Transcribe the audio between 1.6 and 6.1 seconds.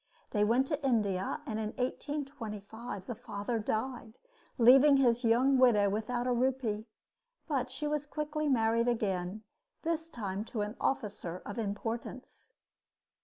1825 the father died, leaving his young widow